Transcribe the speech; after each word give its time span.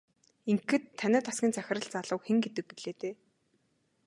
Ингэхэд 0.51 0.83
танай 0.99 1.21
тасгийн 1.27 1.53
захирал 1.55 1.85
залууг 1.93 2.21
хэн 2.25 2.37
гэдэг 2.43 2.65
гэлээ 2.69 2.95
дээ? 3.01 3.13